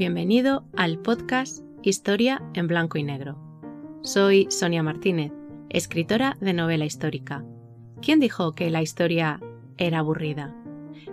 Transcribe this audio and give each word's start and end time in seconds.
Bienvenido 0.00 0.64
al 0.78 0.98
podcast 0.98 1.62
Historia 1.82 2.40
en 2.54 2.68
Blanco 2.68 2.96
y 2.96 3.02
Negro. 3.02 3.36
Soy 4.00 4.46
Sonia 4.48 4.82
Martínez, 4.82 5.30
escritora 5.68 6.38
de 6.40 6.54
novela 6.54 6.86
histórica. 6.86 7.44
¿Quién 8.00 8.18
dijo 8.18 8.54
que 8.54 8.70
la 8.70 8.80
historia 8.80 9.42
era 9.76 9.98
aburrida? 9.98 10.56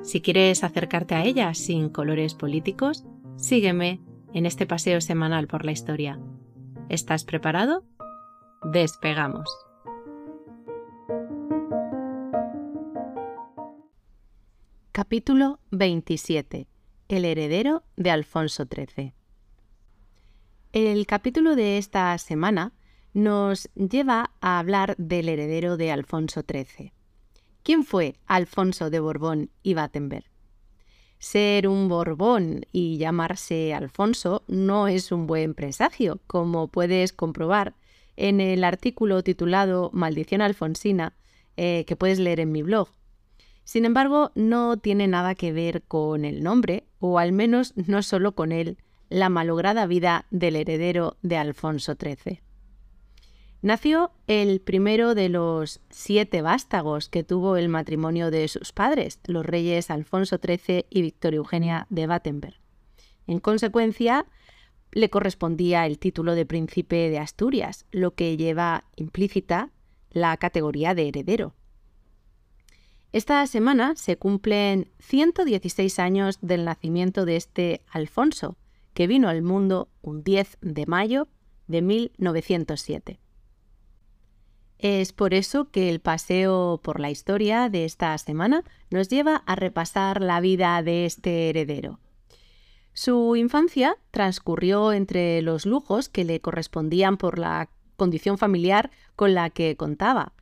Si 0.03 0.21
quieres 0.21 0.63
acercarte 0.63 1.15
a 1.15 1.25
ella 1.25 1.53
sin 1.53 1.89
colores 1.89 2.33
políticos, 2.33 3.03
sígueme 3.35 3.99
en 4.33 4.45
este 4.45 4.65
paseo 4.65 5.01
semanal 5.01 5.47
por 5.47 5.65
la 5.65 5.73
historia. 5.73 6.17
¿Estás 6.87 7.25
preparado? 7.25 7.83
Despegamos. 8.71 9.49
Capítulo 14.93 15.59
27 15.71 16.69
el 17.07 17.25
heredero 17.25 17.83
de 17.95 18.11
Alfonso 18.11 18.65
XIII. 18.65 19.13
El 20.73 21.07
capítulo 21.07 21.55
de 21.55 21.77
esta 21.77 22.17
semana 22.17 22.73
nos 23.13 23.69
lleva 23.75 24.31
a 24.41 24.59
hablar 24.59 24.95
del 24.97 25.29
heredero 25.29 25.77
de 25.77 25.91
Alfonso 25.91 26.43
XIII. 26.47 26.93
¿Quién 27.63 27.83
fue 27.83 28.15
Alfonso 28.27 28.89
de 28.89 28.99
Borbón 28.99 29.49
y 29.63 29.73
Battenberg? 29.73 30.25
Ser 31.19 31.67
un 31.67 31.89
Borbón 31.89 32.65
y 32.71 32.97
llamarse 32.97 33.73
Alfonso 33.73 34.43
no 34.47 34.87
es 34.87 35.11
un 35.11 35.25
buen 35.25 35.55
presagio, 35.55 36.19
como 36.27 36.67
puedes 36.67 37.11
comprobar 37.11 37.73
en 38.15 38.39
el 38.39 38.63
artículo 38.63 39.23
titulado 39.23 39.89
Maldición 39.93 40.41
Alfonsina 40.41 41.13
eh, 41.55 41.85
que 41.87 41.95
puedes 41.95 42.19
leer 42.19 42.39
en 42.39 42.51
mi 42.51 42.61
blog. 42.61 42.89
Sin 43.67 43.83
embargo, 43.83 44.31
no 44.33 44.77
tiene 44.77 45.09
nada 45.09 45.35
que 45.35 45.51
ver 45.51 45.83
con 45.83 46.23
el 46.23 46.41
nombre, 46.41 46.85
o 46.99 47.19
al 47.19 47.33
menos 47.33 47.73
no 47.75 48.01
solo 48.01 48.31
con 48.31 48.53
él, 48.53 48.77
la 49.09 49.27
malograda 49.27 49.85
vida 49.87 50.25
del 50.31 50.55
heredero 50.55 51.17
de 51.21 51.35
Alfonso 51.35 51.97
XIII. 52.01 52.39
Nació 53.61 54.11
el 54.27 54.61
primero 54.61 55.15
de 55.15 55.27
los 55.27 55.81
siete 55.89 56.41
vástagos 56.41 57.09
que 57.09 57.25
tuvo 57.25 57.57
el 57.57 57.67
matrimonio 57.67 58.31
de 58.31 58.47
sus 58.47 58.71
padres, 58.71 59.19
los 59.25 59.45
reyes 59.45 59.91
Alfonso 59.91 60.39
XIII 60.41 60.85
y 60.89 61.01
Victoria 61.01 61.39
Eugenia 61.39 61.87
de 61.89 62.07
Battenberg. 62.07 62.55
En 63.27 63.41
consecuencia, 63.41 64.27
le 64.93 65.09
correspondía 65.09 65.85
el 65.85 65.99
título 65.99 66.35
de 66.35 66.45
príncipe 66.45 67.09
de 67.09 67.19
Asturias, 67.19 67.85
lo 67.91 68.15
que 68.15 68.37
lleva 68.37 68.85
implícita 68.95 69.71
la 70.09 70.37
categoría 70.37 70.95
de 70.95 71.09
heredero. 71.09 71.56
Esta 73.13 73.45
semana 73.47 73.95
se 73.95 74.17
cumplen 74.17 74.91
116 74.99 75.99
años 75.99 76.39
del 76.41 76.65
nacimiento 76.65 77.25
de 77.25 77.37
este 77.37 77.81
Alfonso, 77.89 78.57
que 78.93 79.07
vino 79.07 79.29
al 79.29 79.41
mundo 79.41 79.89
un 80.01 80.23
10 80.23 80.57
de 80.61 80.85
mayo 80.85 81.27
de 81.67 81.81
1907. 81.81 83.19
Es 84.77 85.13
por 85.13 85.33
eso 85.33 85.71
que 85.71 85.89
el 85.89 86.01
paseo 86.01 86.79
por 86.83 86.99
la 86.99 87.09
historia 87.09 87.69
de 87.69 87.85
esta 87.85 88.15
semana 88.17 88.63
nos 88.91 89.07
lleva 89.07 89.37
a 89.45 89.55
repasar 89.55 90.21
la 90.21 90.39
vida 90.39 90.81
de 90.83 91.05
este 91.05 91.49
heredero. 91.49 91.99
Su 92.93 93.35
infancia 93.35 93.97
transcurrió 94.11 94.91
entre 94.91 95.41
los 95.41 95.65
lujos 95.65 96.09
que 96.09 96.25
le 96.25 96.41
correspondían 96.41 97.17
por 97.17 97.39
la 97.39 97.69
condición 97.95 98.37
familiar 98.37 98.91
con 99.15 99.33
la 99.33 99.49
que 99.49 99.75
contaba. 99.77 100.33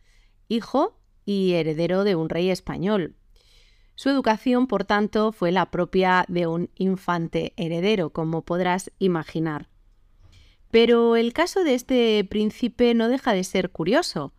Hijo 0.47 0.97
y 1.25 1.53
heredero 1.53 2.03
de 2.03 2.15
un 2.15 2.29
rey 2.29 2.49
español. 2.49 3.15
Su 3.95 4.09
educación, 4.09 4.67
por 4.67 4.83
tanto, 4.83 5.31
fue 5.31 5.51
la 5.51 5.71
propia 5.71 6.25
de 6.27 6.47
un 6.47 6.69
infante 6.75 7.53
heredero, 7.55 8.11
como 8.11 8.41
podrás 8.41 8.91
imaginar. 8.99 9.69
Pero 10.69 11.15
el 11.15 11.31
caso 11.31 11.63
de 11.63 11.75
este 11.75 12.23
príncipe 12.25 12.93
no 12.93 13.07
deja 13.07 13.33
de 13.33 13.45
ser 13.45 13.71
curioso, 13.71 14.33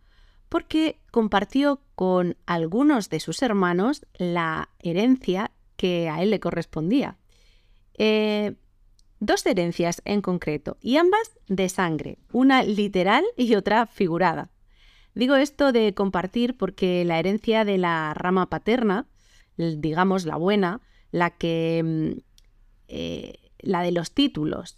porque 0.49 0.99
compartió 1.11 1.81
con 1.95 2.37
algunos 2.45 3.09
de 3.09 3.19
sus 3.19 3.41
hermanos 3.41 4.05
la 4.17 4.69
herencia 4.79 5.51
que 5.75 6.09
a 6.09 6.21
él 6.21 6.29
le 6.29 6.39
correspondía. 6.39 7.17
Eh, 7.95 8.53
dos 9.19 9.45
herencias 9.47 10.01
en 10.05 10.21
concreto, 10.21 10.77
y 10.79 10.97
ambas 10.97 11.31
de 11.47 11.69
sangre, 11.69 12.19
una 12.31 12.61
literal 12.61 13.25
y 13.35 13.55
otra 13.55 13.87
figurada. 13.87 14.51
Digo 15.17 15.35
esto 15.35 15.71
de 15.71 15.95
compartir 15.95 16.55
porque 16.57 17.03
la 17.03 17.17
herencia 17.17 17.65
de 17.65 17.79
la 17.79 18.13
rama 18.13 18.51
paterna, 18.51 19.07
digamos 19.57 20.25
la 20.25 20.35
buena, 20.35 20.81
la 21.09 21.31
que 21.31 21.81
mm, 21.83 22.19
eh, 22.87 23.33
la 23.57 23.81
de 23.81 23.91
los 23.91 24.11
títulos, 24.11 24.77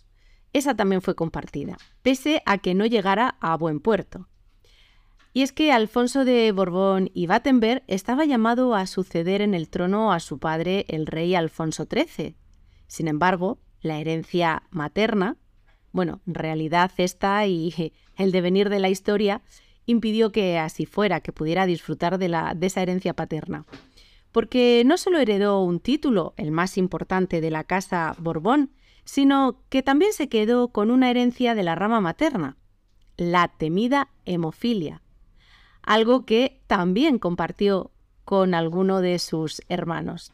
esa 0.54 0.76
también 0.76 1.02
fue 1.02 1.14
compartida, 1.14 1.78
pese 2.04 2.42
a 2.46 2.58
que 2.58 2.74
no 2.74 2.86
llegara 2.86 3.36
a 3.42 3.58
buen 3.58 3.82
puerto. 3.82 4.30
Y 5.34 5.42
es 5.42 5.52
que 5.52 5.74
Alfonso 5.74 6.24
de 6.24 6.54
Borbón 6.54 7.12
y 7.14 7.28
Battenberg 7.28 7.84
estaba 7.88 8.24
llamado 8.24 8.76
a 8.76 8.88
suceder 8.88 9.42
en 9.42 9.54
el 9.54 9.68
trono 9.68 10.14
a 10.14 10.22
su 10.22 10.40
padre, 10.40 10.86
el 10.88 11.06
rey 11.06 11.36
Alfonso 11.36 11.86
XIII. 11.86 12.38
Sin 12.88 13.10
embargo, 13.10 13.60
la 13.82 14.00
herencia 14.00 14.64
materna, 14.70 15.36
bueno, 15.92 16.22
en 16.26 16.36
realidad 16.36 16.92
esta 16.96 17.46
y 17.46 17.92
el 18.16 18.32
devenir 18.32 18.70
de 18.70 18.80
la 18.80 18.88
historia 18.88 19.42
impidió 19.90 20.32
que 20.32 20.60
así 20.60 20.86
fuera, 20.86 21.20
que 21.20 21.34
pudiera 21.34 21.66
disfrutar 21.66 22.20
de, 22.20 22.30
la, 22.30 22.54
de 22.56 22.68
esa 22.68 22.82
herencia 22.82 23.14
paterna. 23.14 23.66
Porque 24.32 24.84
no 24.86 24.98
solo 24.98 25.18
heredó 25.18 25.64
un 25.64 25.80
título, 25.80 26.34
el 26.38 26.52
más 26.52 26.78
importante 26.78 27.42
de 27.42 27.50
la 27.50 27.64
casa 27.64 28.16
Borbón, 28.20 28.72
sino 29.04 29.64
que 29.70 29.82
también 29.82 30.14
se 30.14 30.30
quedó 30.30 30.68
con 30.68 30.92
una 30.92 31.10
herencia 31.10 31.56
de 31.56 31.64
la 31.64 31.74
rama 31.74 32.00
materna, 32.02 32.58
la 33.18 33.48
temida 33.48 34.10
hemofilia, 34.26 35.02
algo 35.82 36.26
que 36.26 36.62
también 36.68 37.18
compartió 37.18 37.92
con 38.24 38.54
alguno 38.54 39.02
de 39.02 39.18
sus 39.18 39.64
hermanos. 39.70 40.34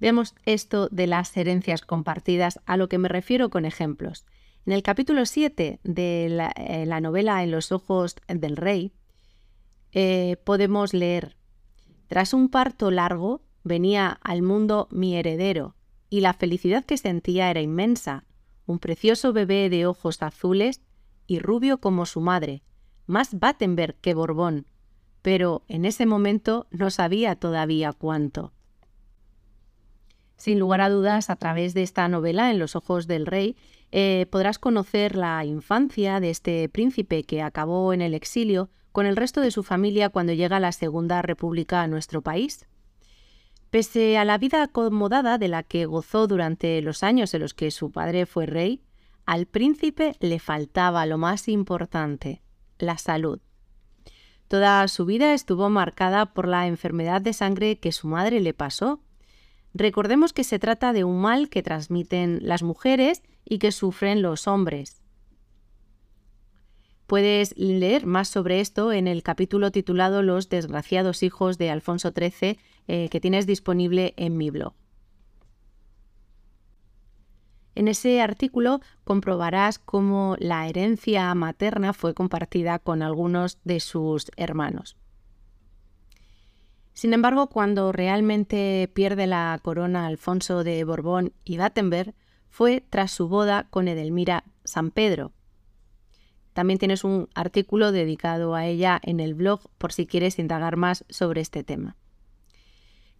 Vemos 0.00 0.34
esto 0.46 0.88
de 0.88 1.06
las 1.06 1.36
herencias 1.36 1.82
compartidas, 1.82 2.60
a 2.64 2.78
lo 2.78 2.88
que 2.88 2.96
me 2.96 3.08
refiero 3.08 3.50
con 3.50 3.66
ejemplos. 3.66 4.24
En 4.68 4.72
el 4.72 4.82
capítulo 4.82 5.24
7 5.24 5.80
de 5.82 6.26
eh, 6.26 6.84
la, 6.84 7.00
novela 7.00 7.42
En 7.42 7.50
los 7.50 7.72
ojos 7.72 8.16
del 8.28 8.54
rey, 8.54 8.92
eh, 9.92 10.36
podemos 10.44 10.92
leer, 10.92 11.38
tras 12.06 12.34
un 12.34 12.50
parto 12.50 12.90
largo, 12.90 13.40
venía 13.64 14.18
al 14.22 14.42
mundo 14.42 14.86
mi 14.90 15.16
heredero, 15.16 15.74
y 16.10 16.20
la 16.20 16.34
felicidad 16.34 16.84
que 16.84 16.98
sentía 16.98 17.50
era 17.50 17.62
inmensa, 17.62 18.26
un 18.66 18.78
precioso 18.78 19.32
bebé 19.32 19.70
de 19.70 19.86
ojos 19.86 20.20
azules 20.20 20.82
y 21.26 21.38
rubio 21.38 21.80
como 21.80 22.04
su 22.04 22.20
madre, 22.20 22.62
más 23.06 23.38
Battenberg 23.38 23.94
que 24.02 24.12
Borbón, 24.12 24.66
pero 25.22 25.62
en 25.68 25.86
ese 25.86 26.04
momento 26.04 26.66
no 26.70 26.90
sabía 26.90 27.36
todavía 27.36 27.94
cuánto. 27.94 28.52
Sin 30.36 30.58
lugar 30.58 30.82
a 30.82 30.90
dudas, 30.90 31.30
a 31.30 31.36
través 31.36 31.72
de 31.72 31.82
esta 31.82 32.06
novela, 32.08 32.50
En 32.50 32.58
los 32.58 32.76
ojos 32.76 33.06
del 33.06 33.24
rey, 33.24 33.56
eh, 33.90 34.26
podrás 34.30 34.58
conocer 34.58 35.16
la 35.16 35.44
infancia 35.44 36.20
de 36.20 36.30
este 36.30 36.68
príncipe 36.68 37.24
que 37.24 37.42
acabó 37.42 37.92
en 37.92 38.02
el 38.02 38.14
exilio 38.14 38.70
con 38.92 39.06
el 39.06 39.16
resto 39.16 39.40
de 39.40 39.50
su 39.50 39.62
familia 39.62 40.08
cuando 40.08 40.32
llega 40.32 40.60
la 40.60 40.72
Segunda 40.72 41.22
República 41.22 41.82
a 41.82 41.88
nuestro 41.88 42.22
país. 42.22 42.66
Pese 43.70 44.16
a 44.16 44.24
la 44.24 44.38
vida 44.38 44.62
acomodada 44.62 45.38
de 45.38 45.48
la 45.48 45.62
que 45.62 45.86
gozó 45.86 46.26
durante 46.26 46.80
los 46.80 47.02
años 47.02 47.34
en 47.34 47.42
los 47.42 47.54
que 47.54 47.70
su 47.70 47.90
padre 47.90 48.24
fue 48.24 48.46
rey, 48.46 48.82
al 49.26 49.46
príncipe 49.46 50.16
le 50.20 50.38
faltaba 50.38 51.04
lo 51.04 51.18
más 51.18 51.48
importante, 51.48 52.40
la 52.78 52.96
salud. 52.96 53.40
Toda 54.48 54.88
su 54.88 55.04
vida 55.04 55.34
estuvo 55.34 55.68
marcada 55.68 56.32
por 56.32 56.48
la 56.48 56.66
enfermedad 56.66 57.20
de 57.20 57.34
sangre 57.34 57.78
que 57.78 57.92
su 57.92 58.08
madre 58.08 58.40
le 58.40 58.54
pasó. 58.54 59.02
Recordemos 59.74 60.32
que 60.32 60.44
se 60.44 60.58
trata 60.58 60.92
de 60.92 61.04
un 61.04 61.20
mal 61.20 61.48
que 61.48 61.62
transmiten 61.62 62.40
las 62.42 62.62
mujeres 62.62 63.22
y 63.44 63.58
que 63.58 63.72
sufren 63.72 64.22
los 64.22 64.46
hombres. 64.46 65.02
Puedes 67.06 67.56
leer 67.56 68.04
más 68.04 68.28
sobre 68.28 68.60
esto 68.60 68.92
en 68.92 69.06
el 69.08 69.22
capítulo 69.22 69.70
titulado 69.70 70.22
Los 70.22 70.50
desgraciados 70.50 71.22
hijos 71.22 71.56
de 71.56 71.70
Alfonso 71.70 72.12
XIII 72.14 72.58
eh, 72.86 73.08
que 73.08 73.20
tienes 73.20 73.46
disponible 73.46 74.12
en 74.16 74.36
mi 74.36 74.50
blog. 74.50 74.74
En 77.74 77.88
ese 77.88 78.20
artículo 78.20 78.80
comprobarás 79.04 79.78
cómo 79.78 80.36
la 80.38 80.68
herencia 80.68 81.32
materna 81.34 81.92
fue 81.92 82.12
compartida 82.12 82.78
con 82.78 83.02
algunos 83.02 83.58
de 83.64 83.80
sus 83.80 84.30
hermanos. 84.36 84.96
Sin 86.98 87.12
embargo, 87.12 87.46
cuando 87.46 87.92
realmente 87.92 88.90
pierde 88.92 89.28
la 89.28 89.60
corona 89.62 90.08
Alfonso 90.08 90.64
de 90.64 90.82
Borbón 90.82 91.32
y 91.44 91.56
Battenberg, 91.56 92.12
fue 92.48 92.84
tras 92.90 93.12
su 93.12 93.28
boda 93.28 93.68
con 93.70 93.86
Edelmira 93.86 94.42
San 94.64 94.90
Pedro. 94.90 95.30
También 96.54 96.80
tienes 96.80 97.04
un 97.04 97.28
artículo 97.36 97.92
dedicado 97.92 98.56
a 98.56 98.66
ella 98.66 99.00
en 99.04 99.20
el 99.20 99.34
blog 99.34 99.60
por 99.78 99.92
si 99.92 100.06
quieres 100.06 100.40
indagar 100.40 100.76
más 100.76 101.04
sobre 101.08 101.40
este 101.40 101.62
tema. 101.62 101.94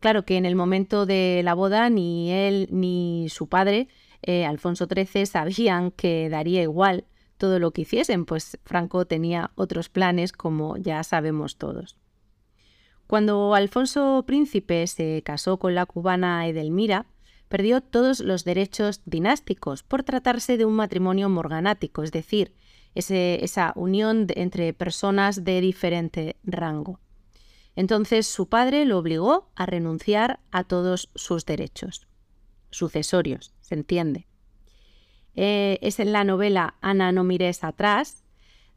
Claro 0.01 0.25
que 0.25 0.39
en 0.39 0.45
el 0.45 0.57
momento 0.57 1.07
de 1.07 1.43
la 1.45 1.55
boda 1.55 1.89
ni 1.89 2.33
él 2.33 2.67
ni 2.73 3.29
su 3.29 3.49
padre, 3.49 3.87
eh, 4.23 4.45
Alfonso 4.45 4.89
XIII, 4.93 5.25
sabían 5.25 5.93
que 5.93 6.29
daría 6.29 6.63
igual 6.63 7.05
todo 7.37 7.61
lo 7.61 7.71
que 7.71 7.83
hiciesen, 7.83 8.25
pues 8.25 8.59
Franco 8.65 9.05
tenía 9.05 9.53
otros 9.55 9.89
planes, 9.89 10.33
como 10.33 10.77
ya 10.79 11.05
sabemos 11.05 11.59
todos. 11.59 11.97
Cuando 13.09 13.55
Alfonso 13.55 14.23
Príncipe 14.27 14.87
se 14.87 15.23
casó 15.25 15.59
con 15.59 15.75
la 15.75 15.87
cubana 15.87 16.47
Edelmira, 16.47 17.07
perdió 17.49 17.81
todos 17.81 18.21
los 18.21 18.45
derechos 18.45 19.01
dinásticos 19.07 19.83
por 19.83 20.03
tratarse 20.03 20.59
de 20.59 20.67
un 20.67 20.75
matrimonio 20.75 21.31
morganático, 21.31 22.03
es 22.03 22.13
decir, 22.13 22.53
esa 22.95 23.73
unión 23.77 24.27
entre 24.37 24.75
personas 24.75 25.43
de 25.43 25.63
diferente 25.63 26.37
rango. 26.45 27.01
Entonces 27.77 28.27
su 28.27 28.51
padre 28.51 28.85
lo 28.85 28.99
obligó 28.99 29.49
a 29.57 29.65
renunciar 29.65 30.41
a 30.51 30.65
todos 30.65 31.09
sus 31.15 31.47
derechos, 31.47 32.07
sucesorios, 32.69 33.55
se 33.63 33.75
entiende. 33.75 34.27
Eh, 35.35 35.79
es 35.81 35.99
en 35.99 36.13
la 36.13 36.25
novela 36.25 36.75
Ana 36.83 37.11
no 37.13 37.25
mires 37.25 37.65
atrás, 37.65 38.23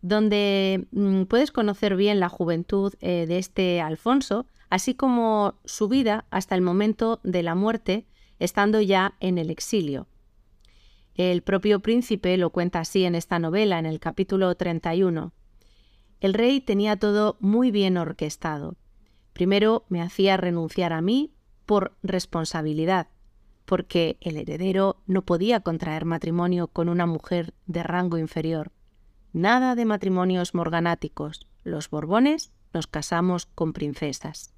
donde 0.02 0.88
mm, 0.92 1.24
puedes 1.24 1.52
conocer 1.52 1.96
bien 1.96 2.20
la 2.20 2.30
juventud 2.30 2.94
eh, 3.02 3.26
de 3.28 3.38
este 3.38 3.82
Alfonso, 3.82 4.46
así 4.70 4.96
como 4.96 5.60
su 5.66 5.88
vida 5.88 6.26
hasta 6.32 6.56
el 6.56 6.62
momento 6.62 7.20
de 7.24 7.44
la 7.44 7.56
muerte, 7.56 8.06
estando 8.40 8.82
ya 8.82 9.16
en 9.20 9.38
el 9.38 9.50
exilio. 9.50 10.08
El 11.16 11.44
propio 11.44 11.82
príncipe 11.82 12.38
lo 12.38 12.52
cuenta 12.52 12.80
así 12.80 13.04
en 13.04 13.16
esta 13.16 13.38
novela, 13.38 13.78
en 13.80 13.86
el 13.86 14.00
capítulo 14.00 14.56
31. 14.56 15.34
El 16.20 16.34
rey 16.34 16.62
tenía 16.62 16.98
todo 16.98 17.38
muy 17.40 17.70
bien 17.70 17.98
orquestado. 17.98 18.78
Primero 19.34 19.86
me 19.90 20.02
hacía 20.02 20.38
renunciar 20.38 20.94
a 20.94 21.02
mí 21.02 21.34
por 21.66 21.96
responsabilidad, 22.02 23.08
porque 23.66 24.18
el 24.22 24.38
heredero 24.38 25.02
no 25.06 25.24
podía 25.24 25.60
contraer 25.60 26.06
matrimonio 26.06 26.68
con 26.68 26.90
una 26.90 27.06
mujer 27.06 27.54
de 27.66 27.84
rango 27.84 28.18
inferior. 28.18 28.72
Nada 29.34 29.76
de 29.76 29.86
matrimonios 29.86 30.54
morganáticos. 30.54 31.48
Los 31.64 31.90
Borbones 31.90 32.52
nos 32.74 32.88
casamos 32.88 33.46
con 33.46 33.72
princesas. 33.72 34.54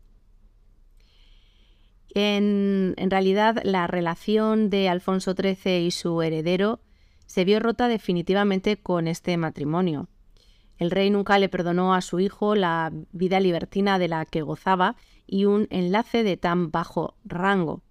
En, 2.16 2.96
realidad, 2.98 3.62
la 3.64 3.88
relación 3.88 4.70
de 4.70 4.90
Alfonso 4.90 5.34
XIII 5.34 5.86
y 5.86 5.92
su 5.92 6.22
heredero 6.22 6.80
se 7.25 7.46
vio 7.46 7.60
rota 7.60 7.88
definitivamente 7.88 8.78
con 8.78 9.08
este 9.08 9.36
matrimonio. 9.38 10.10
El 10.78 10.92
rey 10.92 11.10
nunca 11.10 11.40
le 11.40 11.50
perdonó 11.50 11.94
a 11.94 12.02
su 12.02 12.19
hijo 12.19 12.56
la 12.56 12.92
vida 13.12 13.40
libertina 13.40 14.00
de 14.00 14.08
la 14.08 14.26
que 14.26 14.42
gozaba 14.42 14.96
y 15.26 15.46
un 15.46 15.68
enlace 15.69 16.24
de 16.24 16.38
tan 16.38 16.72
bajo 16.72 17.16
rango. 17.24 17.81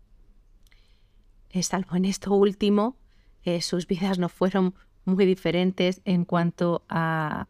Salvo 1.60 1.96
en 1.96 2.06
esto 2.06 2.32
último, 2.32 2.96
eh, 3.44 3.60
sus 3.60 3.86
vidas 3.86 4.18
no 4.18 4.28
fueron 4.28 4.74
muy 5.04 5.24
diferentes 5.26 6.00
en 6.04 6.24
cuanto 6.24 6.84
a 6.88 7.48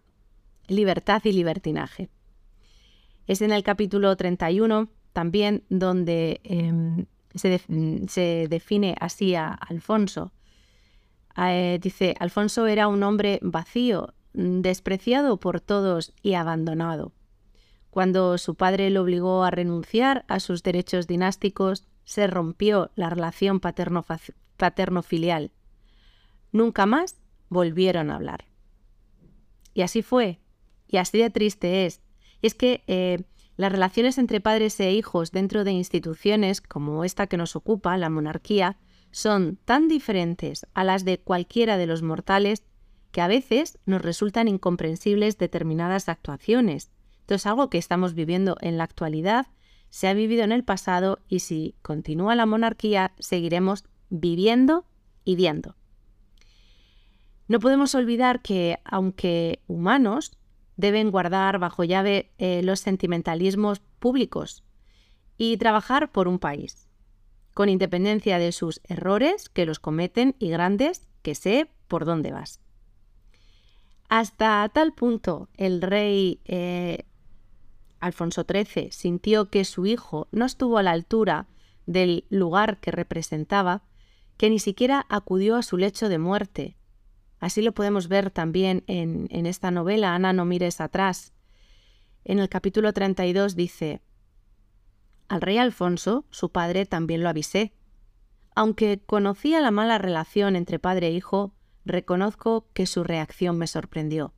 libertad 0.68 1.22
y 1.24 1.32
libertinaje. 1.32 2.08
Es 3.26 3.42
en 3.42 3.52
el 3.52 3.62
capítulo 3.62 4.16
31 4.16 4.88
también 5.12 5.64
donde 5.68 6.40
em, 6.44 7.06
se, 7.34 8.46
define 8.48 8.96
así 9.00 9.34
a 9.34 9.48
Alfonso. 9.48 10.32
Eh, 11.36 11.78
dice, 11.80 12.14
Alfonso 12.18 12.66
era 12.66 12.88
un 12.88 13.02
hombre 13.02 13.38
vacío, 13.42 14.14
despreciado 14.32 15.38
por 15.38 15.60
todos 15.60 16.14
y 16.22 16.34
abandonado. 16.34 17.12
Cuando 17.90 18.38
su 18.38 18.54
padre 18.54 18.88
lo 18.90 19.02
obligó 19.02 19.44
a 19.44 19.50
renunciar 19.50 20.24
a 20.28 20.40
sus 20.40 20.62
derechos 20.62 21.06
dinásticos, 21.06 21.86
se 22.04 22.26
rompió 22.26 22.90
la 22.96 23.10
relación 23.10 23.60
paterno-filial. 23.60 25.52
Nunca 26.52 26.86
más 26.86 27.21
volvieron 27.52 28.10
a 28.10 28.16
hablar. 28.16 28.46
Y 29.74 29.82
así 29.82 30.02
fue, 30.02 30.40
y 30.88 30.96
así 30.96 31.18
de 31.18 31.30
triste 31.30 31.86
es. 31.86 32.00
Es 32.42 32.54
que 32.54 32.82
eh, 32.86 33.24
las 33.56 33.70
relaciones 33.70 34.18
entre 34.18 34.40
padres 34.40 34.78
e 34.80 34.92
hijos 34.92 35.30
dentro 35.30 35.64
de 35.64 35.72
instituciones 35.72 36.60
como 36.60 37.04
esta 37.04 37.26
que 37.26 37.36
nos 37.36 37.54
ocupa, 37.56 37.96
la 37.96 38.10
monarquía, 38.10 38.78
son 39.10 39.58
tan 39.64 39.88
diferentes 39.88 40.66
a 40.74 40.84
las 40.84 41.04
de 41.04 41.18
cualquiera 41.18 41.76
de 41.76 41.86
los 41.86 42.02
mortales 42.02 42.64
que 43.10 43.20
a 43.20 43.28
veces 43.28 43.78
nos 43.84 44.00
resultan 44.00 44.48
incomprensibles 44.48 45.36
determinadas 45.36 46.08
actuaciones. 46.08 46.90
Esto 47.20 47.34
es 47.34 47.46
algo 47.46 47.68
que 47.68 47.78
estamos 47.78 48.14
viviendo 48.14 48.56
en 48.60 48.78
la 48.78 48.84
actualidad, 48.84 49.46
se 49.90 50.08
ha 50.08 50.14
vivido 50.14 50.42
en 50.44 50.52
el 50.52 50.64
pasado 50.64 51.18
y 51.28 51.40
si 51.40 51.76
continúa 51.82 52.34
la 52.34 52.46
monarquía 52.46 53.12
seguiremos 53.18 53.84
viviendo 54.08 54.86
y 55.24 55.36
viendo. 55.36 55.76
No 57.52 57.60
podemos 57.60 57.94
olvidar 57.94 58.40
que, 58.40 58.78
aunque 58.82 59.60
humanos, 59.66 60.32
deben 60.78 61.10
guardar 61.10 61.58
bajo 61.58 61.84
llave 61.84 62.32
eh, 62.38 62.62
los 62.62 62.80
sentimentalismos 62.80 63.80
públicos 63.98 64.64
y 65.36 65.58
trabajar 65.58 66.12
por 66.12 66.28
un 66.28 66.38
país, 66.38 66.88
con 67.52 67.68
independencia 67.68 68.38
de 68.38 68.52
sus 68.52 68.80
errores 68.84 69.50
que 69.50 69.66
los 69.66 69.80
cometen 69.80 70.34
y 70.38 70.48
grandes 70.48 71.06
que 71.20 71.34
sé 71.34 71.68
por 71.88 72.06
dónde 72.06 72.32
vas. 72.32 72.58
Hasta 74.08 74.66
tal 74.72 74.94
punto 74.94 75.50
el 75.58 75.82
rey 75.82 76.40
eh, 76.46 77.04
Alfonso 78.00 78.46
XIII 78.50 78.92
sintió 78.92 79.50
que 79.50 79.66
su 79.66 79.84
hijo 79.84 80.26
no 80.32 80.46
estuvo 80.46 80.78
a 80.78 80.82
la 80.82 80.92
altura 80.92 81.48
del 81.84 82.24
lugar 82.30 82.80
que 82.80 82.92
representaba, 82.92 83.82
que 84.38 84.48
ni 84.48 84.58
siquiera 84.58 85.04
acudió 85.10 85.56
a 85.56 85.62
su 85.62 85.76
lecho 85.76 86.08
de 86.08 86.16
muerte. 86.16 86.76
Así 87.42 87.60
lo 87.60 87.72
podemos 87.72 88.06
ver 88.06 88.30
también 88.30 88.84
en, 88.86 89.46
esta 89.46 89.72
novela, 89.72 90.14
Ana, 90.14 90.32
no 90.32 90.44
mires 90.44 90.80
atrás. 90.80 91.32
En 92.22 92.38
el 92.38 92.48
capítulo 92.48 92.92
32 92.92 93.56
dice, 93.56 94.00
Al 95.26 95.40
rey 95.40 95.58
Alfonso, 95.58 96.24
su 96.30 96.52
padre, 96.52 96.86
también 96.86 97.24
lo 97.24 97.28
avisé. 97.28 97.72
Aunque 98.54 99.00
conocía 99.04 99.60
la 99.60 99.72
mala 99.72 99.98
relación 99.98 100.54
entre 100.54 100.78
padre 100.78 101.08
e 101.08 101.14
hijo, 101.14 101.52
reconozco 101.84 102.68
que 102.74 102.86
su 102.86 103.02
reacción 103.02 103.58
me 103.58 103.66
sorprendió. 103.66 104.34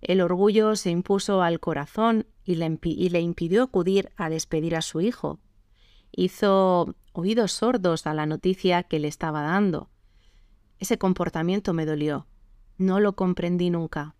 El 0.00 0.20
orgullo 0.20 0.76
se 0.76 0.90
impuso 0.90 1.42
al 1.42 1.58
corazón 1.58 2.28
y 2.44 2.54
le, 2.54 3.20
impidió 3.20 3.64
acudir 3.64 4.12
a 4.16 4.30
despedir 4.30 4.76
a 4.76 4.82
su 4.82 5.00
hijo. 5.00 5.40
Hizo 6.12 6.94
oídos 7.12 7.50
sordos 7.50 8.06
a 8.06 8.14
la 8.14 8.26
noticia 8.26 8.84
que 8.84 9.00
le 9.00 9.08
estaba 9.08 9.42
dando. 9.42 9.90
Ese 10.78 10.98
comportamiento 10.98 11.72
me 11.72 11.86
dolió. 11.86 12.26
No 12.76 13.00
lo 13.00 13.14
comprendí 13.14 13.70
nunca. 13.70 14.14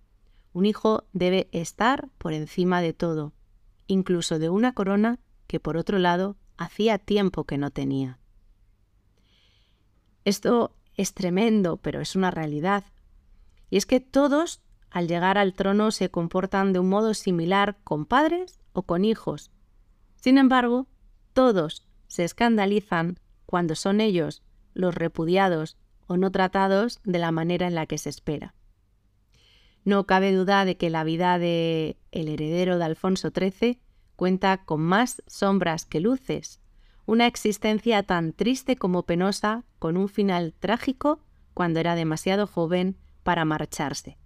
Un 0.52 0.66
hijo 0.66 1.04
debe 1.12 1.48
estar 1.52 2.08
por 2.18 2.32
encima 2.32 2.80
de 2.80 2.92
todo, 2.92 3.32
incluso 3.86 4.38
de 4.38 4.48
una 4.48 4.72
corona 4.72 5.18
que 5.46 5.60
por 5.60 5.76
otro 5.76 5.98
lado 5.98 6.36
hacía 6.56 6.98
tiempo 6.98 7.44
que 7.44 7.58
no 7.58 7.70
tenía. 7.70 8.18
Esto 10.24 10.74
es 10.96 11.12
tremendo, 11.12 11.76
pero 11.76 12.00
es 12.00 12.16
una 12.16 12.30
realidad. 12.30 12.84
Y 13.68 13.76
es 13.76 13.86
que 13.86 14.00
todos, 14.00 14.62
al 14.90 15.08
llegar 15.08 15.38
al 15.38 15.54
trono, 15.54 15.90
se 15.90 16.10
comportan 16.10 16.72
de 16.72 16.78
un 16.78 16.88
modo 16.88 17.14
similar 17.14 17.76
con 17.82 18.06
padres 18.06 18.60
o 18.72 18.82
con 18.82 19.04
hijos. 19.04 19.50
Sin 20.16 20.38
embargo, 20.38 20.86
todos 21.32 21.86
se 22.06 22.24
escandalizan 22.24 23.18
cuando 23.44 23.74
son 23.74 24.00
ellos 24.00 24.42
los 24.72 24.94
repudiados 24.94 25.76
o 26.06 26.16
no 26.16 26.30
tratados 26.30 27.00
de 27.04 27.18
la 27.18 27.32
manera 27.32 27.66
en 27.66 27.74
la 27.74 27.86
que 27.86 27.98
se 27.98 28.10
espera. 28.10 28.54
No 29.84 30.06
cabe 30.06 30.32
duda 30.32 30.64
de 30.64 30.76
que 30.76 30.90
la 30.90 31.04
vida 31.04 31.38
de 31.38 31.98
el 32.10 32.28
heredero 32.28 32.78
de 32.78 32.84
Alfonso 32.84 33.30
XIII 33.30 33.80
cuenta 34.16 34.64
con 34.64 34.80
más 34.80 35.22
sombras 35.26 35.84
que 35.84 36.00
luces, 36.00 36.60
una 37.06 37.26
existencia 37.26 38.02
tan 38.02 38.32
triste 38.32 38.76
como 38.76 39.02
penosa, 39.02 39.64
con 39.78 39.96
un 39.96 40.08
final 40.08 40.54
trágico 40.58 41.20
cuando 41.52 41.80
era 41.80 41.94
demasiado 41.94 42.46
joven 42.46 42.96
para 43.22 43.44
marcharse. 43.44 44.16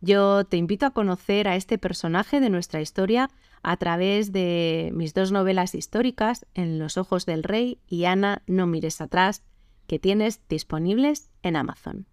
Yo 0.00 0.44
te 0.44 0.56
invito 0.56 0.86
a 0.86 0.90
conocer 0.90 1.46
a 1.46 1.56
este 1.56 1.78
personaje 1.78 2.40
de 2.40 2.50
nuestra 2.50 2.80
historia 2.80 3.30
a 3.62 3.76
través 3.76 4.32
de 4.32 4.90
mis 4.94 5.14
dos 5.14 5.30
novelas 5.30 5.74
históricas, 5.74 6.46
En 6.54 6.78
los 6.78 6.96
ojos 6.96 7.24
del 7.26 7.44
rey 7.44 7.78
y 7.86 8.04
Ana, 8.04 8.42
no 8.46 8.66
mires 8.66 9.00
atrás, 9.00 9.44
que 9.92 9.98
tienes 9.98 10.40
disponibles 10.48 11.28
en 11.42 11.54
Amazon. 11.54 12.06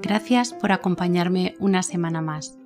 Gracias 0.00 0.54
por 0.54 0.72
acompañarme 0.72 1.54
una 1.58 1.82
semana 1.82 2.22
más. 2.22 2.56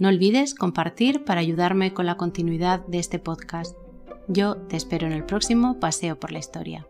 No 0.00 0.08
olvides 0.08 0.56
compartir 0.56 1.22
para 1.22 1.38
ayudarme 1.38 1.94
con 1.94 2.06
la 2.06 2.16
continuidad 2.16 2.84
de 2.88 2.98
este 2.98 3.20
podcast. 3.20 3.76
Yo 4.26 4.56
te 4.56 4.76
espero 4.76 5.06
en 5.06 5.12
el 5.12 5.24
próximo 5.24 5.78
Paseo 5.78 6.18
por 6.18 6.32
la 6.32 6.40
Historia. 6.40 6.88